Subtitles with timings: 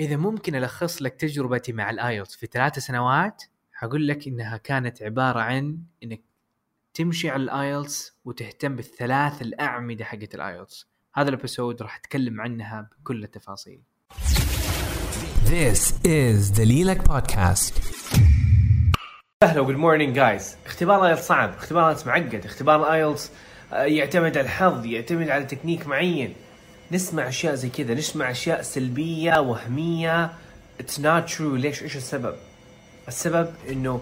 [0.00, 5.02] إذا ممكن ألخص لك تجربتي مع ال IELTS في ثلاث سنوات حقول لك إنها كانت
[5.02, 6.20] عبارة عن إنك
[6.94, 10.86] تمشي على ال IELTS وتهتم بالثلاث الأعمدة حقت ال IELTS.
[11.14, 13.80] هذا ال episode راح أتكلم عنها بكل التفاصيل.
[15.44, 17.74] This is دليلك بودكاست
[19.42, 22.90] أهلا و good morning guys اختبار ال IELTS صعب اختبار ال IELTS معقد اختبار ال
[22.90, 23.30] IELTS
[23.72, 26.34] آه، يعتمد على الحظ يعتمد على تكنيك معين.
[26.92, 30.30] نسمع أشياء زي كذا نسمع أشياء سلبية وهمية.
[30.80, 32.34] It's not true ليش؟ إيش السبب؟
[33.08, 34.00] السبب إنه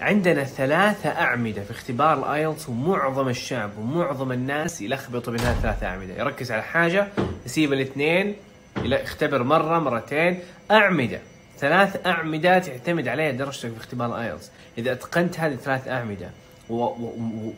[0.00, 5.86] عندنا ثلاثة أعمدة في اختبار ال IELTS ومعظم الشعب ومعظم الناس يلخبطوا بين هذه الثلاثة
[5.86, 6.14] أعمدة.
[6.14, 7.08] يركز على حاجة
[7.46, 8.36] يسيب الاثنين
[8.76, 10.38] يختبر مرة مرتين.
[10.70, 11.20] أعمدة.
[11.58, 14.50] ثلاث أعمدة تعتمد عليها درجتك في اختبار ال IELTS.
[14.78, 16.30] إذا أتقنت هذه الثلاث أعمدة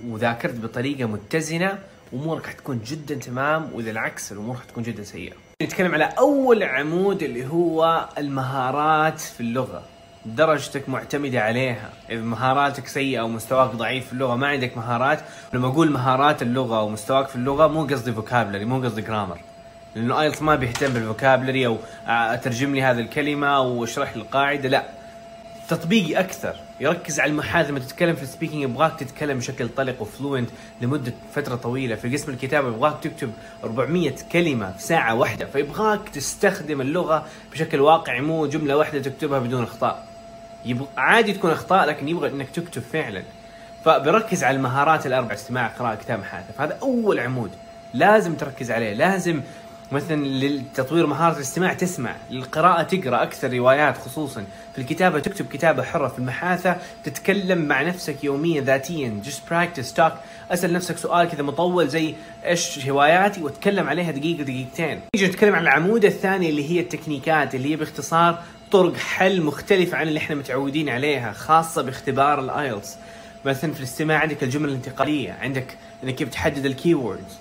[0.09, 1.79] وذاكرت بطريقة متزنة
[2.12, 5.33] أمورك حتكون جدا تمام وإذا العكس الأمور حتكون جدا سيئة.
[5.62, 9.82] نتكلم على أول عمود اللي هو المهارات في اللغة.
[10.27, 11.90] درجتك معتمدة عليها.
[12.10, 15.21] إذا مهاراتك سيئة أو مستواك ضعيف في اللغة ما عندك مهارات.
[15.52, 19.38] لما أقول مهارات اللغة ومستواك في اللغة مو قصدي vocabulary مو قصدي grammar
[19.95, 24.68] لأنه IELTS ما بيهتم بال vocabulary أو أترجم لي هذه الكلمة أو أشرح لي القاعدة
[24.68, 24.96] لا.
[25.68, 26.56] تطبيقي أكثر.
[26.80, 31.12] يركز على المحادثه لما تتكلم في ال speaking يبغاك تتكلم بشكل طلق و fluent لمدة
[31.34, 31.95] فترة طويلة.
[31.95, 33.32] في قسم الكتابة يبغاك تكتب
[33.64, 35.46] 400 كلمة في ساعة واحدة.
[35.46, 40.06] فيبغاك تستخدم اللغة بشكل واقعي مو جملة واحدة تكتبها بدون أخطاء.
[40.64, 43.22] يبغى عادي تكون أخطاء لكن يبغى إنك تكتب فعلا.
[43.84, 46.52] فبركز على المهارات الاربع استماع قراءة كتابة محادثة.
[46.59, 47.50] فهذا أول عمود.
[47.94, 48.92] لازم تركز عليه.
[48.92, 49.40] لازم
[49.92, 54.45] مثلا للتطوير مهارة الاستماع تسمع للقراءة تقرأ أكثر روايات خصوصا.
[54.73, 59.20] في الكتابة تكتب كتابة حرة في المحادثة تتكلم مع نفسك يوميا ذاتيا.
[59.24, 60.12] Just practice talk.
[60.51, 65.00] أسأل نفسك سؤال كذا مطول زي إيش هواياتي؟ وأتكلم عليها دقيقة دقيقتين.
[65.16, 70.09] نيجي نتكلم عن العمود الثاني اللي هي التكنيكات اللي هي باختصار طرق حل مختلفة عن
[70.09, 72.97] اللي إحنا متعودين عليها خاصة باختبار ال IELTS
[73.44, 77.39] مثلا في الاستماع عندك الجمل الانتقالية عندك إنك كيف تحدد ال keywords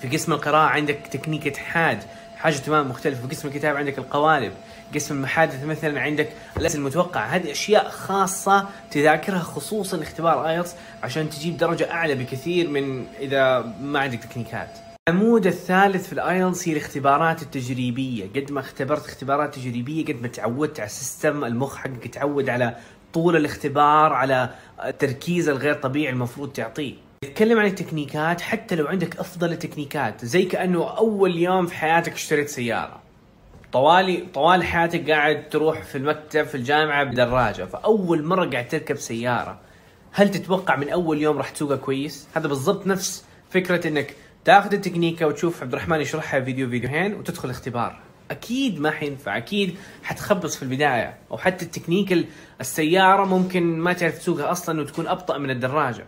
[0.00, 1.98] في قسم القراءة عندك تكنيك اتحاد
[2.36, 3.26] حاجة تمام مختلفة.
[3.26, 4.52] في قسم الكتابة عندك القوالب
[4.94, 11.56] قسم المحادثة مثلا عندك الأسئلة المتوقعة هذه أشياء خاصة تذاكرها خصوصا اختبار IELTS عشان تجيب
[11.56, 14.68] درجة أعلى بكثير من إذا ما عندك تكنيكات.
[15.08, 20.28] العمود الثالث في ال IELTS هي الاختبارات التجريبية، قد ما اختبرت اختبارات تجريبية قد ما
[20.28, 22.76] تعودت على ال system المخ حقك يتعود على
[23.12, 24.50] طول الاختبار على
[24.84, 27.07] التركيز الغير طبيعي المفروض تعطيه.
[27.24, 32.48] نتكلم عن التكنيكات حتى لو عندك أفضل التكنيكات زي كأنه أول يوم في حياتك اشتريت
[32.48, 33.00] سيارة.
[33.72, 37.64] طوالي طوال حياتك قاعد تروح في المكتب في الجامعة بدراجة.
[37.64, 39.58] فأول مرة قاعد تركب سيارة
[40.12, 44.14] هل تتوقع من أول يوم راح تسوقها كويس؟ هذا بالضبط نفس فكرة إنك
[44.44, 48.00] تاخذ التكنيكة وتشوف عبد الرحمن يشرحها فيديو فيديوهين وتدخل اختبار.
[48.30, 49.36] أكيد ما حينفع.
[49.36, 51.16] أكيد حتخبص في البداية.
[51.30, 52.26] أو حتى التكنيك ال-
[52.60, 56.06] السيارة ممكن ما تعرف تسوقها أصلا وتكون أبطأ من الدراجة.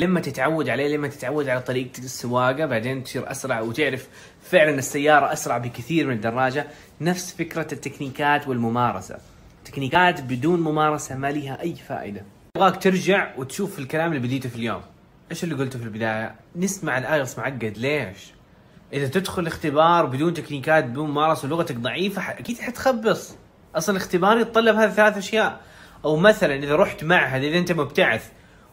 [0.00, 4.08] لما تتعود عليه لما تتعود على طريقة السواقة بعدين تصير أسرع وتعرف
[4.42, 6.66] فعلا السيارة أسرع بكثير من الدراجة
[7.00, 9.18] نفس فكرة التكنيكات والممارسة.
[9.64, 12.22] تكنيكات بدون ممارسة ما لها أي فائدة.
[12.56, 14.80] أبغاك ترجع وتشوف الكلام اللي بديته في اليوم.
[15.30, 18.32] إيش اللي قلته في البداية؟ نسمع ال IELTS معقد ليش.
[18.92, 23.34] إذا تدخل اختبار بدون تكنيكات بدون ممارسة ولغتك ضعيفة ح- أكيد حتخبص.
[23.74, 25.60] أصلا الاختبار يتطلب هذه الثلاث أشياء.
[26.04, 28.30] أو مثلا إذا رحت معهد إذا أنت مبتعث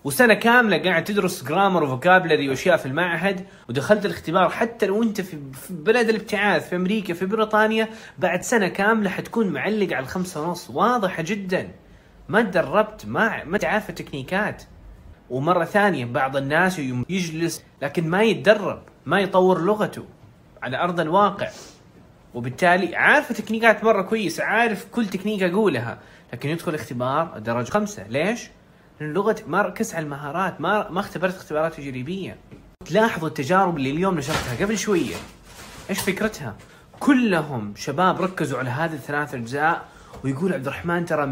[0.08, 5.22] وسنة كاملة قاعد تدرس grammar و vocabulary وأشياء في المعهد ودخلت الاختبار حتى لو أنت
[5.22, 5.38] في
[5.70, 10.70] بلد الابتعاث في أمريكا في بريطانيا بعد سنة كاملة حتكون معلق على الخمسة ونص.
[10.70, 11.72] واضحة جدا.
[12.30, 14.64] ما تدربت ما ما تعرف التكنيكات.
[15.30, 16.80] ومرة ثانية بعض الناس
[17.10, 20.06] يجلس لكن ما يتدرب ما يطور لغته
[20.62, 21.50] على أرض الواقع.
[22.34, 26.00] وبالتالي عارف تكنيكات مرة كويسه عارف كل تكنيك أقولها
[26.34, 28.08] لكن يدخل اختبار درجة خمسة.
[28.08, 28.50] ليش؟
[29.02, 32.38] لأن لغتك ما ركزت على المهارات ما ما اختبرت اختبارات تجريبية.
[32.86, 35.16] تلاحظوا التجارب اللي اليوم نشرتها قبل شوية.
[35.90, 36.56] إيش فكرتها؟
[37.00, 39.86] كلهم شباب ركزوا على هذه الثلاث أجزاء
[40.24, 41.24] ويقول عبد الرحمن ترى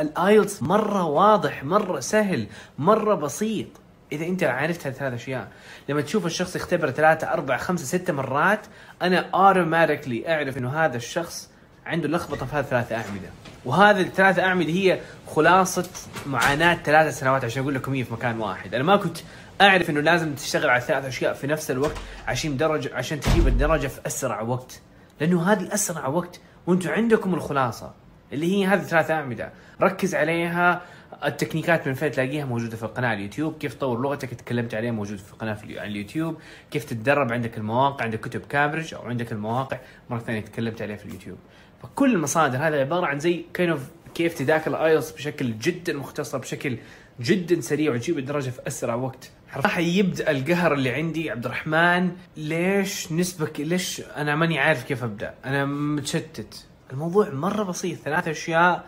[0.00, 2.46] ال IELTS مرة واضح مرة سهل
[2.78, 3.66] مرة بسيط.
[4.12, 5.48] إذا أنت عرفت هالثلاث أشياء
[5.88, 8.66] لما تشوف الشخص يختبر ثلاثة أربعة خمسة ستة مرات
[9.02, 11.50] أنا automatically أعرف إنه هذا الشخص
[11.88, 13.28] عنده لخبطة في هذه الثلاثة أعمدة.
[13.64, 15.90] وهذه الثلاثة أعمدة هي خلاصة
[16.26, 18.74] معاناة ثلاثة سنوات عشان أقول لكم هي في مكان واحد.
[18.74, 19.18] أنا ما كنت
[19.60, 21.96] أعرف إنه لازم تشتغل على ثلاث أشياء في نفس الوقت
[22.26, 24.80] عشان درجة عشان تجيب الدرجة في أسرع وقت.
[25.20, 27.94] لأنه هذه أسرع وقت وأنتم عندكم الخلاصة
[28.32, 29.52] اللي هي هذه ثلاث أعمدة.
[29.82, 30.82] ركز عليها.
[31.24, 33.58] التكنيكات من فين تلاقيها موجودة في القناة على اليوتيوب.
[33.58, 36.36] كيف تطور لغتك؟ تكلمت عليها موجود في القناة في على اليوتيوب.
[36.70, 38.04] كيف تتدرب؟ عندك المواقع.
[38.04, 39.78] عندك كتب كامبريدج أو عندك المواقع.
[40.10, 41.38] مرة ثانية تكلمت عليها في اليوتيوب.
[41.82, 43.80] فكل المصادر هذا عبارة عن زي kind of
[44.14, 46.78] كيف تذاكر ال IELTS بشكل جدا مختصر بشكل
[47.20, 49.30] جدا سريع وتجيب الدرجة في أسرع وقت.
[49.56, 55.34] راح يبدأ القهر اللي عندي عبد الرحمن ليش نسبة ليش أنا ماني عارف كيف أبدأ؟
[55.44, 56.66] أنا متشتت.
[56.92, 58.84] الموضوع مرة بسيط ثلاث أشياء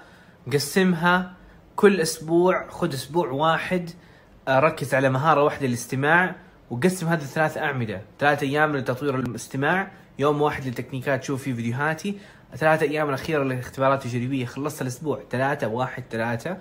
[0.53, 1.33] قسمها
[1.77, 3.91] كل أسبوع خذ أسبوع واحد
[4.49, 6.37] آه، ركز على مهارة واحدة الاستماع
[6.71, 8.03] وقسم هذه الثلاث أعمدة.
[8.19, 12.19] ثلاث أيام لتطوير الاستماع يوم واحد للتكنيكات تشوف فيه فيديوهاتي.
[12.57, 15.23] ثلاثة أيام الأخيرة للاختبارات التجريبيه خلصت الأسبوع.
[15.31, 16.57] ثلاثة واحد ثلاثة.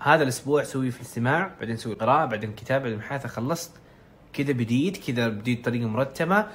[0.00, 3.70] هذا الأسبوع سوي في الاستماع بعدين سوي قراءة بعدين كتابة بعدين محادثة خلصت.
[4.32, 6.46] كذا بديت كذا بديت طريقة مرتبة.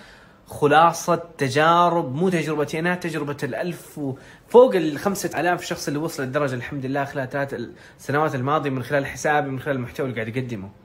[0.48, 6.86] خلاصة تجارب مو تجربتي أنا تجربة الألف وفوق الخمسة ألاف شخص اللي وصل الدرجة الحمد
[6.86, 7.56] لله خلال ثلاث
[8.00, 10.85] السنوات الماضية من خلال حسابي من خلال المحتوى اللي قاعد أقدمه.